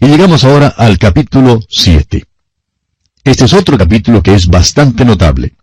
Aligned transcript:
Y 0.00 0.06
llegamos 0.06 0.44
ahora 0.44 0.68
al 0.68 0.98
capítulo 0.98 1.60
7. 1.68 2.24
Este 3.24 3.44
es 3.44 3.52
otro 3.52 3.78
capítulo 3.78 4.22
que 4.22 4.34
es 4.34 4.48
bastante 4.48 5.04
notable. 5.04 5.54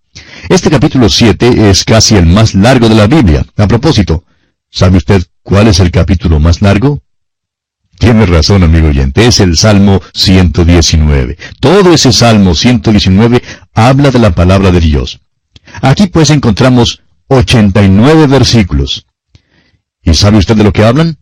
Este 0.50 0.70
capítulo 0.70 1.10
7 1.10 1.70
es 1.70 1.84
casi 1.84 2.16
el 2.16 2.26
más 2.26 2.56
largo 2.56 2.90
de 2.90 2.96
la 2.96 3.08
Biblia. 3.08 3.46
A 3.58 3.68
propósito, 3.68 4.24
¿sabe 4.70 4.98
usted 4.98 5.24
cuál 5.44 5.68
es 5.68 5.80
el 5.80 5.92
capítulo 5.92 6.40
más 6.40 6.62
largo? 6.62 7.02
Tiene 8.00 8.26
razón, 8.26 8.64
amigo 8.64 8.88
oyente, 8.88 9.28
es 9.28 9.40
el 9.40 9.58
Salmo 9.58 10.02
119. 10.14 11.38
Todo 11.60 11.94
ese 11.94 12.12
Salmo 12.12 12.56
119 12.56 13.44
habla 13.74 14.10
de 14.10 14.20
la 14.20 14.32
palabra 14.32 14.72
de 14.72 14.80
Dios. 14.80 15.22
Aquí 15.82 16.08
pues 16.08 16.32
encontramos 16.32 17.04
89 17.28 18.28
versículos. 18.28 19.06
¿Y 20.02 20.16
sabe 20.16 20.40
usted 20.40 20.56
de 20.56 20.64
lo 20.64 20.74
que 20.74 20.84
hablan? 20.84 21.21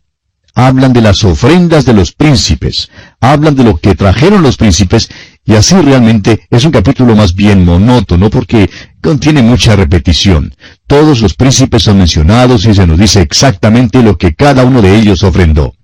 Hablan 0.54 0.92
de 0.92 1.00
las 1.00 1.24
ofrendas 1.24 1.84
de 1.84 1.92
los 1.92 2.12
príncipes, 2.12 2.90
hablan 3.20 3.54
de 3.54 3.64
lo 3.64 3.78
que 3.78 3.94
trajeron 3.94 4.42
los 4.42 4.56
príncipes, 4.56 5.08
y 5.44 5.54
así 5.54 5.74
realmente 5.76 6.46
es 6.50 6.64
un 6.64 6.72
capítulo 6.72 7.16
más 7.16 7.34
bien 7.34 7.64
monótono 7.64 8.30
porque 8.30 8.70
contiene 9.00 9.42
mucha 9.42 9.76
repetición. 9.76 10.54
Todos 10.86 11.20
los 11.20 11.34
príncipes 11.34 11.84
son 11.84 11.98
mencionados 11.98 12.64
y 12.66 12.74
se 12.74 12.86
nos 12.86 12.98
dice 12.98 13.20
exactamente 13.20 14.02
lo 14.02 14.18
que 14.18 14.34
cada 14.34 14.64
uno 14.64 14.82
de 14.82 14.96
ellos 14.96 15.22
ofrendó. 15.22 15.74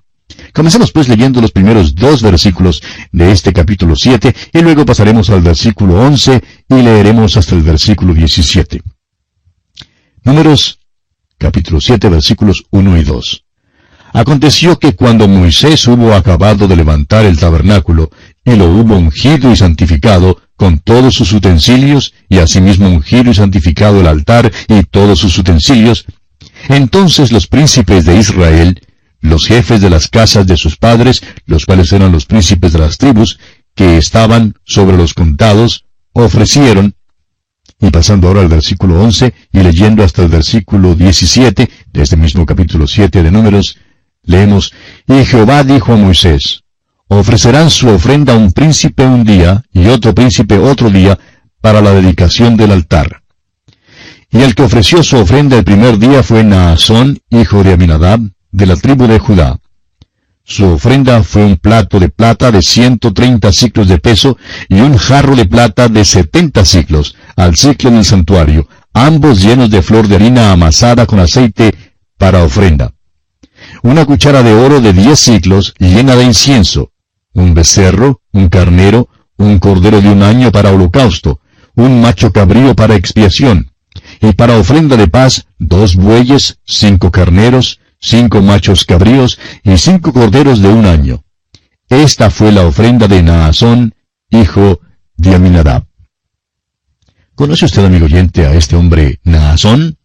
Comencemos 0.53 0.93
pues 0.93 1.09
leyendo 1.09 1.41
los 1.41 1.53
primeros 1.53 1.95
dos 1.95 2.23
versículos 2.23 2.83
de 3.13 3.31
este 3.31 3.53
capítulo 3.53 3.95
7 3.95 4.35
y 4.53 4.61
luego 4.61 4.85
pasaremos 4.85 5.31
al 5.31 5.43
versículo 5.43 6.01
11 6.01 6.43
y 6.69 6.75
leeremos 6.75 7.37
hasta 7.37 7.55
el 7.55 7.63
versículo 7.63 8.15
17. 8.15 8.83
Números 10.25 10.81
capítulo 11.39 11.81
7 11.81 12.09
versículos 12.09 12.65
1 12.71 12.97
y 12.99 13.05
2. 13.05 13.46
Aconteció 14.17 14.79
que 14.79 14.95
cuando 14.95 15.29
Moisés 15.29 15.87
hubo 15.87 16.15
acabado 16.15 16.67
de 16.67 16.75
levantar 16.75 17.27
el 17.27 17.39
tabernáculo, 17.39 18.11
y 18.47 18.57
lo 18.57 18.65
hubo 18.65 18.97
ungido 18.97 19.53
y 19.53 19.57
santificado, 19.57 20.41
con 20.57 20.79
todos 20.79 21.15
sus 21.15 21.35
utensilios, 21.35 22.15
y 22.31 22.39
asimismo 22.39 22.89
ungido 22.89 23.31
y 23.31 23.35
santificado 23.35 24.01
el 24.01 24.07
altar 24.07 24.51
y 24.69 24.85
todos 24.85 25.19
sus 25.19 25.37
utensilios, 25.37 26.07
entonces 26.71 27.31
los 27.31 27.47
príncipes 27.47 28.07
de 28.07 28.17
Israel 28.17 28.81
los 29.21 29.47
jefes 29.47 29.83
de 29.83 29.91
las 29.91 30.09
casas 30.09 30.47
de 30.47 30.57
sus 30.57 30.77
padres, 30.77 31.23
los 31.45 31.67
cuales 31.67 31.93
eran 31.93 32.13
los 32.13 32.25
príncipes 32.25 32.73
de 32.73 32.79
las 32.79 32.97
tribus, 32.97 33.39
que 33.75 33.99
estaban 33.99 34.55
sobre 34.65 34.97
los 34.97 35.13
contados, 35.13 35.85
ofrecieron, 36.13 36.95
y 37.81 37.91
pasando 37.91 38.29
ahora 38.29 38.41
al 38.41 38.49
versículo 38.49 39.03
11 39.03 39.35
y 39.53 39.59
leyendo 39.59 40.03
hasta 40.03 40.23
el 40.23 40.29
versículo 40.29 40.95
17 40.95 41.71
de 41.93 42.03
este 42.03 42.17
mismo 42.17 42.47
capítulo 42.47 42.87
7 42.87 43.23
de 43.23 43.31
Números, 43.31 43.77
leemos, 44.27 44.73
Y 45.09 45.25
Jehová 45.25 45.65
dijo 45.65 45.93
a 45.93 45.97
Moisés, 45.97 46.63
ofrecerán 47.09 47.71
su 47.71 47.89
ofrenda 47.89 48.35
un 48.35 48.53
príncipe 48.53 49.05
un 49.07 49.25
día 49.25 49.63
y 49.73 49.87
otro 49.87 50.15
príncipe 50.15 50.59
otro 50.59 50.91
día 50.91 51.19
para 51.61 51.81
la 51.81 51.93
dedicación 51.93 52.57
del 52.57 52.73
altar. 52.73 53.23
Y 54.31 54.43
el 54.43 54.55
que 54.55 54.65
ofreció 54.65 55.03
su 55.03 55.17
ofrenda 55.17 55.57
el 55.57 55.65
primer 55.65 55.99
día 55.99 56.23
fue 56.23 56.43
Naasón, 56.45 57.21
hijo 57.31 57.63
de 57.63 57.73
Aminadab, 57.73 58.21
de 58.51 58.67
la 58.67 58.77
tribu 58.77 59.07
de 59.07 59.19
Judá. 59.19 59.59
Su 60.45 60.65
ofrenda 60.67 61.23
fue 61.23 61.45
un 61.45 61.57
plato 61.57 61.99
de 61.99 62.09
plata 62.09 62.53
de 62.53 62.63
ciento 62.63 63.13
treinta 63.13 63.53
ciclos 63.53 63.89
de 63.89 63.99
peso 63.99 64.37
y 64.69 64.81
un 64.81 64.97
jarro 64.97 65.35
de 65.35 65.45
plata 65.45 65.89
de 65.89 66.05
setenta 66.05 66.65
ciclos, 66.65 67.17
al 67.37 67.57
ciclo 67.57 67.91
del 67.91 68.05
santuario, 68.05 68.69
ambos 68.93 69.43
llenos 69.43 69.71
de 69.71 69.83
flor 69.83 70.07
de 70.07 70.17
harina 70.17 70.53
amasada 70.53 71.07
con 71.07 71.19
aceite 71.19 71.75
para 72.17 72.45
ofrenda. 72.45 72.93
Una 73.87 74.05
cuchara 74.05 74.43
de 74.43 74.53
oro 74.53 74.81
de 74.81 74.93
diez 74.93 75.21
ciclos 75.21 75.73
llena 75.79 76.17
de 76.17 76.25
incienso, 76.25 76.91
un 77.35 77.55
becerro, 77.55 78.21
un 78.33 78.49
carnero, 78.49 79.09
un 79.37 79.61
cordero 79.61 80.01
de 80.01 80.09
un 80.09 80.25
año 80.25 80.51
para 80.51 80.73
holocausto, 80.73 81.41
un 81.77 82.01
macho 82.01 82.33
cabrío 82.33 82.75
para 82.75 82.97
expiación, 82.97 83.71
y 84.21 84.33
para 84.33 84.59
ofrenda 84.59 84.97
de 84.97 85.07
paz 85.07 85.47
dos 85.61 85.95
bueyes, 85.95 86.59
cinco 86.65 87.13
carneros, 87.13 87.79
cinco 88.01 88.43
machos 88.43 88.85
cabríos 88.85 89.39
y 89.63 89.79
cinco 89.79 90.13
corderos 90.13 90.61
de 90.61 90.69
un 90.69 90.85
año. 90.85 91.23
Esta 91.89 92.31
fue 92.31 92.51
la 92.51 92.67
ofrenda 92.67 93.07
de 93.07 93.23
Naasón, 93.23 93.95
hijo 94.31 94.81
de 95.17 95.37
Aminadab. 95.37 95.87
¿Conoce 97.37 97.67
usted, 97.67 97.85
amigo 97.85 98.07
oyente, 98.07 98.47
a 98.47 98.55
este 98.55 98.75
hombre 98.75 99.21
Naasón? 99.23 99.97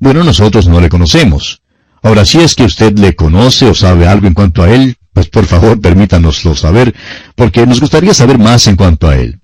Bueno, 0.00 0.24
nosotros 0.24 0.66
no 0.66 0.80
le 0.80 0.88
conocemos. 0.88 1.62
Ahora, 2.04 2.26
si 2.26 2.38
es 2.38 2.54
que 2.54 2.64
usted 2.64 2.98
le 2.98 3.16
conoce 3.16 3.64
o 3.64 3.74
sabe 3.74 4.06
algo 4.06 4.26
en 4.26 4.34
cuanto 4.34 4.62
a 4.62 4.70
él, 4.70 4.98
pues 5.14 5.28
por 5.30 5.46
favor 5.46 5.80
permítanoslo 5.80 6.54
saber, 6.54 6.94
porque 7.34 7.66
nos 7.66 7.80
gustaría 7.80 8.12
saber 8.12 8.38
más 8.38 8.66
en 8.66 8.76
cuanto 8.76 9.08
a 9.08 9.16
él. 9.16 9.40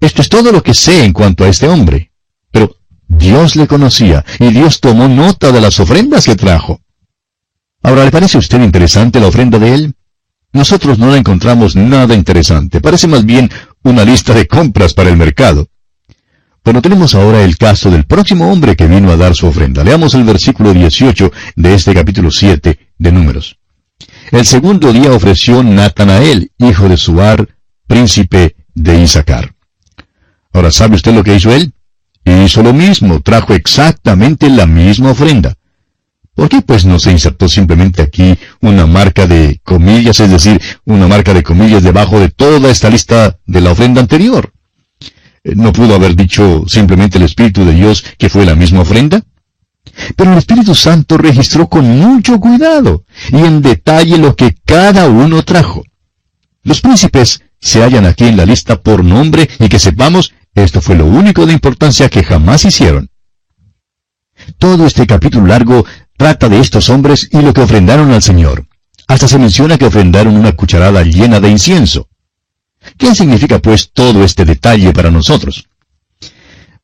Esto 0.00 0.20
es 0.20 0.28
todo 0.28 0.50
lo 0.50 0.64
que 0.64 0.74
sé 0.74 1.04
en 1.04 1.12
cuanto 1.12 1.44
a 1.44 1.48
este 1.48 1.68
hombre. 1.68 2.10
Pero 2.50 2.76
Dios 3.06 3.54
le 3.54 3.68
conocía 3.68 4.24
y 4.40 4.48
Dios 4.48 4.80
tomó 4.80 5.06
nota 5.06 5.52
de 5.52 5.60
las 5.60 5.78
ofrendas 5.78 6.24
que 6.24 6.34
trajo. 6.34 6.80
Ahora, 7.84 8.04
¿le 8.04 8.10
parece 8.10 8.36
a 8.36 8.40
usted 8.40 8.60
interesante 8.60 9.20
la 9.20 9.28
ofrenda 9.28 9.60
de 9.60 9.72
él? 9.72 9.94
Nosotros 10.52 10.98
no 10.98 11.12
la 11.12 11.18
encontramos 11.18 11.76
nada 11.76 12.16
interesante. 12.16 12.80
Parece 12.80 13.06
más 13.06 13.24
bien 13.24 13.48
una 13.84 14.04
lista 14.04 14.34
de 14.34 14.48
compras 14.48 14.92
para 14.92 15.08
el 15.08 15.16
mercado. 15.16 15.68
Bueno, 16.66 16.82
tenemos 16.82 17.14
ahora 17.14 17.44
el 17.44 17.56
caso 17.56 17.92
del 17.92 18.06
próximo 18.06 18.50
hombre 18.50 18.74
que 18.74 18.88
vino 18.88 19.12
a 19.12 19.16
dar 19.16 19.36
su 19.36 19.46
ofrenda. 19.46 19.84
Leamos 19.84 20.14
el 20.14 20.24
versículo 20.24 20.74
18 20.74 21.30
de 21.54 21.74
este 21.74 21.94
capítulo 21.94 22.28
7 22.32 22.90
de 22.98 23.12
Números. 23.12 23.60
El 24.32 24.44
segundo 24.44 24.92
día 24.92 25.12
ofreció 25.12 25.62
Natanael, 25.62 26.50
hijo 26.58 26.88
de 26.88 26.96
Suar, 26.96 27.46
príncipe 27.86 28.56
de 28.74 29.00
Isaacar. 29.00 29.54
Ahora, 30.52 30.72
¿sabe 30.72 30.96
usted 30.96 31.14
lo 31.14 31.22
que 31.22 31.36
hizo 31.36 31.52
él? 31.52 31.72
Hizo 32.24 32.64
lo 32.64 32.72
mismo, 32.72 33.20
trajo 33.20 33.54
exactamente 33.54 34.50
la 34.50 34.66
misma 34.66 35.12
ofrenda. 35.12 35.54
¿Por 36.34 36.48
qué 36.48 36.62
pues 36.62 36.84
no 36.84 36.98
se 36.98 37.12
insertó 37.12 37.48
simplemente 37.48 38.02
aquí 38.02 38.36
una 38.60 38.86
marca 38.86 39.28
de 39.28 39.60
comillas, 39.62 40.18
es 40.18 40.32
decir, 40.32 40.60
una 40.84 41.06
marca 41.06 41.32
de 41.32 41.44
comillas 41.44 41.84
debajo 41.84 42.18
de 42.18 42.30
toda 42.30 42.72
esta 42.72 42.90
lista 42.90 43.38
de 43.46 43.60
la 43.60 43.70
ofrenda 43.70 44.00
anterior? 44.00 44.52
Eh, 45.46 45.54
¿No 45.54 45.72
pudo 45.72 45.94
haber 45.94 46.16
dicho 46.16 46.64
simplemente 46.66 47.18
el 47.18 47.24
Espíritu 47.24 47.64
de 47.64 47.72
Dios 47.72 48.04
que 48.18 48.28
fue 48.28 48.44
la 48.44 48.56
misma 48.56 48.80
ofrenda? 48.80 49.22
Pero 50.16 50.32
el 50.32 50.38
Espíritu 50.38 50.74
Santo 50.74 51.16
registró 51.16 51.68
con 51.68 51.88
mucho 51.98 52.40
cuidado 52.40 53.04
y 53.30 53.36
en 53.36 53.62
detalle 53.62 54.18
lo 54.18 54.34
que 54.34 54.56
cada 54.64 55.08
uno 55.08 55.42
trajo. 55.44 55.84
Los 56.64 56.80
príncipes 56.80 57.42
se 57.60 57.82
hallan 57.82 58.06
aquí 58.06 58.24
en 58.24 58.36
la 58.36 58.44
lista 58.44 58.82
por 58.82 59.04
nombre 59.04 59.48
y 59.60 59.68
que 59.68 59.78
sepamos 59.78 60.34
esto 60.54 60.80
fue 60.80 60.96
lo 60.96 61.06
único 61.06 61.46
de 61.46 61.52
importancia 61.52 62.08
que 62.08 62.24
jamás 62.24 62.64
hicieron. 62.64 63.10
Todo 64.58 64.86
este 64.86 65.06
capítulo 65.06 65.46
largo 65.46 65.86
trata 66.16 66.48
de 66.48 66.58
estos 66.60 66.88
hombres 66.88 67.28
y 67.30 67.40
lo 67.40 67.52
que 67.52 67.60
ofrendaron 67.60 68.10
al 68.10 68.22
Señor. 68.22 68.66
Hasta 69.06 69.28
se 69.28 69.38
menciona 69.38 69.78
que 69.78 69.86
ofrendaron 69.86 70.36
una 70.36 70.52
cucharada 70.52 71.04
llena 71.04 71.38
de 71.40 71.50
incienso. 71.50 72.08
¿Qué 72.98 73.14
significa 73.14 73.58
pues 73.58 73.90
todo 73.92 74.24
este 74.24 74.44
detalle 74.44 74.92
para 74.92 75.10
nosotros? 75.10 75.68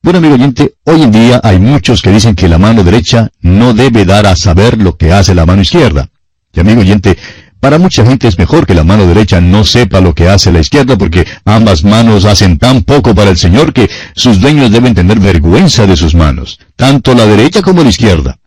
Bueno, 0.03 0.19
amigo 0.19 0.35
oyente, 0.35 0.75
hoy 0.85 1.03
en 1.03 1.13
día 1.13 1.41
hay 1.43 1.59
muchos 1.59 2.03
que 2.03 2.11
dicen 2.11 2.35
que 2.35 2.49
la 2.49 2.59
mano 2.59 2.83
derecha 2.83 3.31
no 3.41 3.73
debe 3.73 4.05
dar 4.05 4.27
a 4.27 4.37
saber 4.37 4.77
lo 4.77 4.97
que 4.97 5.13
hace 5.13 5.35
la 5.35 5.47
mano 5.47 5.63
izquierda. 5.63 6.09
Y 6.53 6.61
amigo 6.61 6.81
oyente, 6.81 7.17
para 7.61 7.79
mucha 7.79 8.05
gente 8.05 8.27
es 8.27 8.37
mejor 8.37 8.67
que 8.67 8.75
la 8.75 8.83
mano 8.83 9.07
derecha 9.07 9.41
no 9.41 9.65
sepa 9.65 10.01
lo 10.01 10.15
que 10.15 10.29
hace 10.29 10.51
la 10.51 10.59
izquierda 10.59 10.99
porque 10.99 11.25
ambas 11.45 11.85
manos 11.85 12.25
hacen 12.25 12.59
tan 12.59 12.83
poco 12.83 13.15
para 13.15 13.31
el 13.31 13.39
Señor 13.39 13.73
que 13.73 13.89
sus 14.17 14.41
dueños 14.41 14.73
deben 14.73 14.95
tener 14.95 15.21
vergüenza 15.21 15.87
de 15.87 15.97
sus 15.97 16.15
manos, 16.15 16.59
tanto 16.75 17.15
la 17.15 17.25
derecha 17.25 17.63
como 17.63 17.85
la 17.85 17.91
izquierda. 17.91 18.39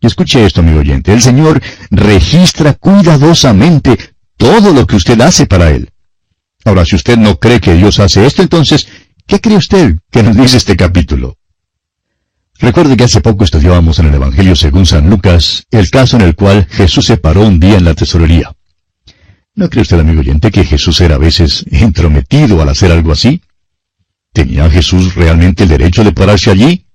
Y 0.00 0.06
escuche 0.06 0.44
esto, 0.44 0.60
amigo 0.60 0.80
oyente, 0.80 1.14
el 1.14 1.22
Señor 1.22 1.62
registra 1.90 2.74
cuidadosamente 2.74 3.98
todo 4.36 4.72
lo 4.74 4.86
que 4.86 4.96
usted 4.96 5.18
hace 5.22 5.46
para 5.46 5.70
Él. 5.70 5.88
Ahora, 6.64 6.84
si 6.84 6.96
usted 6.96 7.18
no 7.18 7.38
cree 7.38 7.60
que 7.60 7.74
Dios 7.74 8.00
hace 8.00 8.26
esto, 8.26 8.42
entonces, 8.42 8.88
¿qué 9.26 9.40
cree 9.40 9.56
usted 9.56 9.96
que 10.10 10.22
nos 10.22 10.36
dice 10.36 10.56
este 10.56 10.76
capítulo? 10.76 11.36
Recuerde 12.58 12.96
que 12.96 13.04
hace 13.04 13.20
poco 13.20 13.44
estudiábamos 13.44 13.98
en 13.98 14.06
el 14.06 14.14
Evangelio 14.14 14.54
según 14.56 14.86
San 14.86 15.10
Lucas 15.10 15.66
el 15.70 15.90
caso 15.90 16.16
en 16.16 16.22
el 16.22 16.34
cual 16.34 16.66
Jesús 16.70 17.06
se 17.06 17.16
paró 17.16 17.42
un 17.42 17.58
día 17.58 17.76
en 17.76 17.84
la 17.84 17.94
tesorería. 17.94 18.54
¿No 19.56 19.68
cree 19.68 19.82
usted, 19.82 20.00
amigo 20.00 20.20
oyente, 20.20 20.50
que 20.50 20.64
Jesús 20.64 21.00
era 21.00 21.16
a 21.16 21.18
veces 21.18 21.64
intrometido 21.70 22.62
al 22.62 22.68
hacer 22.68 22.90
algo 22.90 23.12
así? 23.12 23.40
¿Tenía 24.32 24.68
Jesús 24.70 25.14
realmente 25.14 25.64
el 25.64 25.68
derecho 25.68 26.02
de 26.02 26.12
pararse 26.12 26.50
allí? 26.50 26.86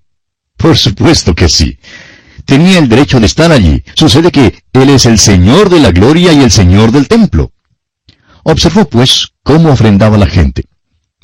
Por 0.57 0.77
supuesto 0.77 1.33
que 1.33 1.47
sí. 1.47 1.79
Tenía 2.45 2.79
el 2.79 2.89
derecho 2.89 3.19
de 3.19 3.27
estar 3.27 3.51
allí. 3.51 3.81
Sucede 3.95 4.31
que 4.31 4.63
Él 4.73 4.89
es 4.89 5.05
el 5.05 5.19
Señor 5.19 5.69
de 5.69 5.79
la 5.79 5.91
gloria 5.91 6.33
y 6.33 6.41
el 6.41 6.51
Señor 6.51 6.91
del 6.91 7.07
templo. 7.07 7.53
Observó, 8.43 8.89
pues, 8.89 9.33
cómo 9.49 9.71
ofrendaba 9.71 10.15
la 10.15 10.27
gente. 10.27 10.65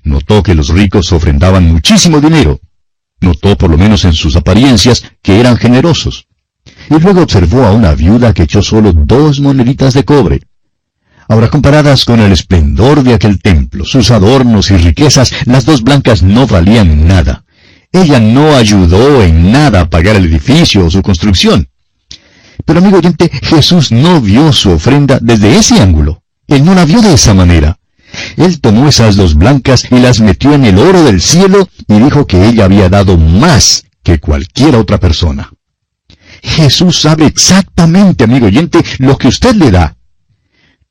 Notó 0.03 0.41
que 0.41 0.55
los 0.55 0.69
ricos 0.69 1.13
ofrendaban 1.13 1.71
muchísimo 1.71 2.19
dinero. 2.19 2.59
Notó, 3.21 3.55
por 3.55 3.69
lo 3.69 3.77
menos 3.77 4.03
en 4.03 4.13
sus 4.13 4.35
apariencias, 4.35 5.03
que 5.21 5.39
eran 5.39 5.57
generosos. 5.57 6.25
Y 6.89 6.99
luego 6.99 7.21
observó 7.21 7.65
a 7.65 7.71
una 7.71 7.93
viuda 7.93 8.33
que 8.33 8.41
echó 8.41 8.63
solo 8.63 8.93
dos 8.93 9.41
moneditas 9.41 9.93
de 9.93 10.05
cobre. 10.05 10.41
Ahora, 11.27 11.51
comparadas 11.51 12.03
con 12.03 12.19
el 12.19 12.31
esplendor 12.31 13.03
de 13.03 13.13
aquel 13.13 13.39
templo, 13.39 13.85
sus 13.85 14.09
adornos 14.09 14.71
y 14.71 14.77
riquezas, 14.77 15.31
las 15.45 15.65
dos 15.65 15.83
blancas 15.83 16.23
no 16.23 16.47
valían 16.47 17.07
nada. 17.07 17.45
Ella 17.91 18.19
no 18.19 18.55
ayudó 18.55 19.21
en 19.21 19.51
nada 19.51 19.81
a 19.81 19.89
pagar 19.91 20.15
el 20.15 20.25
edificio 20.25 20.87
o 20.87 20.89
su 20.89 21.03
construcción. 21.03 21.69
Pero 22.65 22.79
amigo 22.79 22.97
oyente, 22.97 23.29
Jesús 23.43 23.91
no 23.91 24.19
vio 24.19 24.51
su 24.51 24.71
ofrenda 24.71 25.19
desde 25.21 25.57
ese 25.57 25.79
ángulo. 25.79 26.23
Él 26.47 26.65
no 26.65 26.73
la 26.73 26.85
vio 26.85 27.03
de 27.03 27.13
esa 27.13 27.35
manera. 27.35 27.77
Él 28.37 28.59
tomó 28.59 28.87
esas 28.87 29.15
dos 29.15 29.35
blancas 29.35 29.87
y 29.91 29.99
las 29.99 30.19
metió 30.19 30.53
en 30.53 30.65
el 30.65 30.77
oro 30.77 31.03
del 31.03 31.21
cielo 31.21 31.67
y 31.87 31.99
dijo 31.99 32.25
que 32.25 32.47
ella 32.47 32.65
había 32.65 32.89
dado 32.89 33.17
más 33.17 33.85
que 34.03 34.19
cualquier 34.19 34.75
otra 34.75 34.99
persona. 34.99 35.51
Jesús 36.43 36.99
sabe 36.99 37.25
exactamente, 37.25 38.23
amigo 38.23 38.47
oyente, 38.47 38.79
lo 38.99 39.17
que 39.17 39.27
usted 39.27 39.55
le 39.55 39.71
da. 39.71 39.95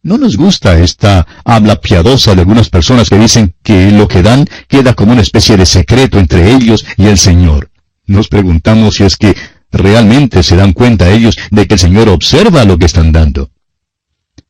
No 0.02 0.18
nos 0.18 0.36
gusta 0.36 0.78
esta 0.78 1.26
habla 1.44 1.80
piadosa 1.80 2.34
de 2.34 2.42
algunas 2.42 2.68
personas 2.68 3.08
que 3.08 3.18
dicen 3.18 3.54
que 3.62 3.90
lo 3.90 4.06
que 4.06 4.22
dan 4.22 4.46
queda 4.68 4.92
como 4.92 5.12
una 5.12 5.22
especie 5.22 5.56
de 5.56 5.64
secreto 5.64 6.18
entre 6.18 6.52
ellos 6.52 6.84
y 6.98 7.06
el 7.06 7.16
Señor. 7.16 7.70
Nos 8.06 8.28
preguntamos 8.28 8.96
si 8.96 9.04
es 9.04 9.16
que 9.16 9.34
realmente 9.72 10.42
se 10.42 10.56
dan 10.56 10.72
cuenta 10.72 11.10
ellos 11.10 11.38
de 11.50 11.66
que 11.66 11.74
el 11.74 11.80
Señor 11.80 12.10
observa 12.10 12.64
lo 12.64 12.78
que 12.78 12.84
están 12.84 13.12
dando. 13.12 13.50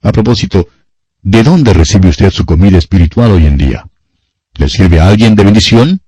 A 0.02 0.10
propósito, 0.10 0.68
¿de 1.24 1.42
dónde 1.42 1.72
recibe 1.72 2.10
usted 2.10 2.30
su 2.30 2.44
comida 2.44 2.78
espiritual 2.78 3.32
hoy 3.32 3.46
en 3.46 3.56
día? 3.56 3.88
¿Le 4.56 4.68
sirve 4.68 5.00
a 5.00 5.08
alguien 5.08 5.34
de 5.34 5.42
bendición? 5.42 6.02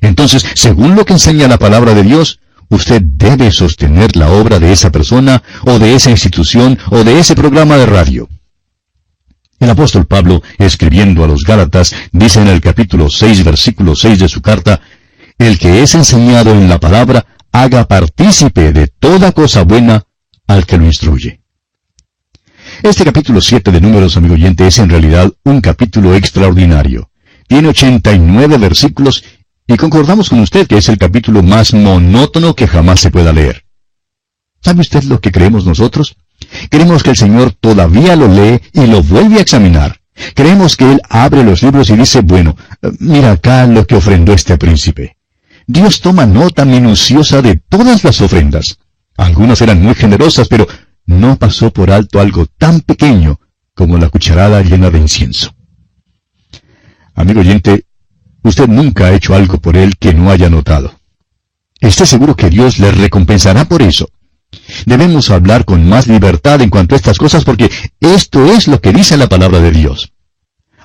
Entonces, 0.00 0.44
según 0.54 0.96
lo 0.96 1.04
que 1.04 1.12
enseña 1.12 1.46
la 1.46 1.58
palabra 1.58 1.94
de 1.94 2.02
Dios, 2.02 2.40
usted 2.68 3.00
debe 3.02 3.52
sostener 3.52 4.16
la 4.16 4.30
obra 4.32 4.58
de 4.58 4.72
esa 4.72 4.90
persona, 4.90 5.42
o 5.64 5.78
de 5.78 5.94
esa 5.94 6.10
institución, 6.10 6.78
o 6.90 7.04
de 7.04 7.20
ese 7.20 7.36
programa 7.36 7.76
de 7.76 7.86
radio. 7.86 8.28
El 9.60 9.70
apóstol 9.70 10.06
Pablo, 10.06 10.42
escribiendo 10.58 11.22
a 11.22 11.28
los 11.28 11.44
Gálatas, 11.44 11.94
dice 12.10 12.40
en 12.40 12.48
el 12.48 12.60
capítulo 12.60 13.08
6, 13.08 13.44
versículo 13.44 13.94
6 13.94 14.18
de 14.18 14.28
su 14.28 14.42
carta, 14.42 14.80
El 15.38 15.58
que 15.58 15.82
es 15.82 15.94
enseñado 15.94 16.50
en 16.50 16.68
la 16.68 16.80
palabra, 16.80 17.26
haga 17.52 17.86
partícipe 17.86 18.72
de 18.72 18.88
toda 18.88 19.32
cosa 19.32 19.62
buena 19.62 20.04
al 20.48 20.66
que 20.66 20.78
lo 20.78 20.86
instruye. 20.86 21.41
Este 22.82 23.04
capítulo 23.04 23.40
7 23.40 23.70
de 23.70 23.80
Números, 23.80 24.16
amigo 24.16 24.34
oyente, 24.34 24.66
es 24.66 24.80
en 24.80 24.90
realidad 24.90 25.32
un 25.44 25.60
capítulo 25.60 26.16
extraordinario. 26.16 27.10
Tiene 27.46 27.68
89 27.68 28.58
versículos 28.58 29.22
y 29.68 29.76
concordamos 29.76 30.28
con 30.28 30.40
usted 30.40 30.66
que 30.66 30.78
es 30.78 30.88
el 30.88 30.98
capítulo 30.98 31.44
más 31.44 31.74
monótono 31.74 32.56
que 32.56 32.66
jamás 32.66 32.98
se 32.98 33.12
pueda 33.12 33.32
leer. 33.32 33.64
¿Sabe 34.60 34.80
usted 34.80 35.04
lo 35.04 35.20
que 35.20 35.30
creemos 35.30 35.64
nosotros? 35.64 36.16
Creemos 36.70 37.04
que 37.04 37.10
el 37.10 37.16
Señor 37.16 37.52
todavía 37.52 38.16
lo 38.16 38.26
lee 38.26 38.60
y 38.72 38.86
lo 38.88 39.00
vuelve 39.04 39.36
a 39.36 39.42
examinar. 39.42 40.00
Creemos 40.34 40.76
que 40.76 40.90
Él 40.90 41.00
abre 41.08 41.44
los 41.44 41.62
libros 41.62 41.88
y 41.88 41.96
dice, 41.96 42.20
bueno, 42.22 42.56
mira 42.98 43.30
acá 43.30 43.64
lo 43.68 43.86
que 43.86 43.94
ofrendó 43.94 44.32
este 44.32 44.58
príncipe. 44.58 45.18
Dios 45.68 46.00
toma 46.00 46.26
nota 46.26 46.64
minuciosa 46.64 47.42
de 47.42 47.62
todas 47.68 48.02
las 48.02 48.20
ofrendas. 48.20 48.78
Algunas 49.16 49.60
eran 49.60 49.80
muy 49.80 49.94
generosas, 49.94 50.48
pero 50.48 50.66
no 51.06 51.36
pasó 51.36 51.72
por 51.72 51.90
alto 51.90 52.20
algo 52.20 52.46
tan 52.46 52.80
pequeño 52.80 53.40
como 53.74 53.98
la 53.98 54.08
cucharada 54.08 54.62
llena 54.62 54.90
de 54.90 54.98
incienso. 54.98 55.54
Amigo 57.14 57.40
oyente, 57.40 57.86
usted 58.42 58.68
nunca 58.68 59.06
ha 59.06 59.12
hecho 59.12 59.34
algo 59.34 59.58
por 59.58 59.76
él 59.76 59.96
que 59.98 60.14
no 60.14 60.30
haya 60.30 60.48
notado. 60.48 60.94
Esté 61.80 62.06
seguro 62.06 62.36
que 62.36 62.48
Dios 62.48 62.78
le 62.78 62.92
recompensará 62.92 63.64
por 63.64 63.82
eso. 63.82 64.08
Debemos 64.86 65.30
hablar 65.30 65.64
con 65.64 65.88
más 65.88 66.06
libertad 66.06 66.60
en 66.60 66.70
cuanto 66.70 66.94
a 66.94 66.98
estas 66.98 67.18
cosas 67.18 67.44
porque 67.44 67.70
esto 68.00 68.44
es 68.46 68.68
lo 68.68 68.80
que 68.80 68.92
dice 68.92 69.16
la 69.16 69.28
palabra 69.28 69.60
de 69.60 69.70
Dios. 69.70 70.12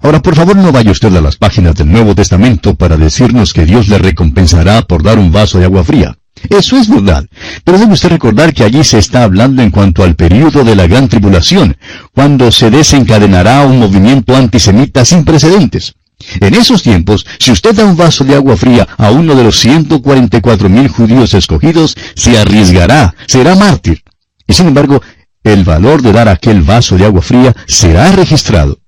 Ahora, 0.01 0.21
por 0.21 0.35
favor, 0.35 0.55
no 0.55 0.71
vaya 0.71 0.91
usted 0.91 1.15
a 1.15 1.21
las 1.21 1.37
páginas 1.37 1.75
del 1.75 1.91
Nuevo 1.91 2.13
Testamento 2.13 2.75
para 2.75 2.97
decirnos 2.97 3.53
que 3.53 3.65
Dios 3.65 3.87
le 3.87 3.97
recompensará 3.97 4.83
por 4.83 5.03
dar 5.03 5.17
un 5.17 5.31
vaso 5.31 5.59
de 5.59 5.65
agua 5.65 5.83
fría. 5.83 6.17
Eso 6.49 6.77
es 6.77 6.87
verdad. 6.89 7.25
Pero 7.63 7.77
debe 7.77 7.93
usted 7.93 8.09
recordar 8.09 8.53
que 8.53 8.63
allí 8.63 8.83
se 8.83 8.99
está 8.99 9.23
hablando 9.23 9.61
en 9.61 9.71
cuanto 9.71 10.03
al 10.03 10.15
período 10.15 10.63
de 10.63 10.75
la 10.75 10.87
gran 10.87 11.07
tribulación, 11.07 11.77
cuando 12.13 12.51
se 12.51 12.69
desencadenará 12.69 13.65
un 13.65 13.79
movimiento 13.79 14.35
antisemita 14.35 15.03
sin 15.05 15.25
precedentes. 15.25 15.95
En 16.39 16.55
esos 16.55 16.81
tiempos, 16.81 17.25
si 17.39 17.51
usted 17.51 17.75
da 17.75 17.85
un 17.85 17.95
vaso 17.95 18.23
de 18.23 18.35
agua 18.35 18.57
fría 18.57 18.87
a 18.97 19.11
uno 19.11 19.35
de 19.35 19.43
los 19.43 19.59
144 19.59 20.69
mil 20.69 20.87
judíos 20.87 21.33
escogidos, 21.33 21.95
se 22.15 22.37
arriesgará, 22.37 23.13
será 23.27 23.55
mártir. 23.55 24.03
Y 24.47 24.53
sin 24.53 24.67
embargo, 24.67 25.01
el 25.43 25.63
valor 25.63 26.01
de 26.01 26.11
dar 26.11 26.27
aquel 26.27 26.61
vaso 26.61 26.97
de 26.97 27.05
agua 27.05 27.21
fría 27.21 27.55
será 27.67 28.11
registrado. 28.11 28.79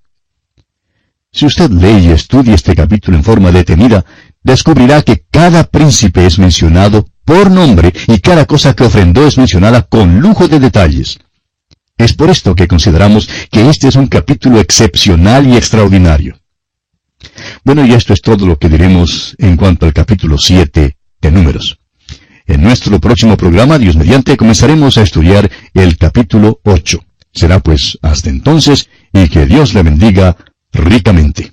Si 1.32 1.46
usted 1.46 1.70
lee 1.70 2.08
y 2.08 2.12
estudia 2.12 2.56
este 2.56 2.76
capítulo 2.76 3.16
en 3.16 3.24
forma 3.24 3.52
detenida, 3.52 4.04
descubrirá 4.44 5.04
que 5.04 5.24
cada 5.30 5.64
príncipe 5.64 6.26
es 6.26 6.40
mencionado 6.40 7.06
por 7.30 7.52
nombre 7.52 7.94
y 8.08 8.18
cada 8.22 8.48
cosa 8.48 8.74
que 8.74 8.84
ofrendó 8.84 9.28
es 9.28 9.38
mencionada 9.38 9.84
con 9.84 10.20
lujo 10.20 10.48
de 10.48 10.60
detalles. 10.60 11.20
Es 11.96 12.14
por 12.14 12.32
esto 12.32 12.56
que 12.56 12.68
consideramos 12.68 13.30
que 13.52 13.70
este 13.70 13.88
es 13.88 13.96
un 13.96 14.08
capítulo 14.08 14.60
excepcional 14.60 15.46
y 15.46 15.56
extraordinario. 15.56 16.40
Bueno, 17.64 17.86
y 17.86 17.94
esto 17.94 18.14
es 18.14 18.22
todo 18.24 18.48
lo 18.48 18.58
que 18.58 18.68
diremos 18.68 19.36
en 19.38 19.58
cuanto 19.58 19.86
al 19.86 19.94
capítulo 19.94 20.40
7 20.40 20.98
de 21.22 21.32
Números. 21.32 21.78
En 22.48 22.64
nuestro 22.64 23.00
próximo 23.00 23.38
programa, 23.38 23.78
Dios 23.78 23.96
mediante, 23.96 24.36
comenzaremos 24.36 24.98
a 24.98 25.04
estudiar 25.04 25.52
el 25.76 26.00
capítulo 26.00 26.60
8. 26.64 27.00
Será 27.32 27.60
pues 27.60 28.00
hasta 28.02 28.32
entonces 28.32 28.90
y 29.14 29.30
que 29.30 29.46
Dios 29.46 29.76
le 29.76 29.84
bendiga 29.84 30.36
ricamente. 30.72 31.52